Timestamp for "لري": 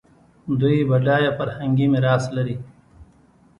2.35-2.55